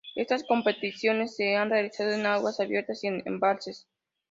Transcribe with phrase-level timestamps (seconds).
[0.15, 3.87] Estas competiciones se han realizado en aguas abiertas y en embalses.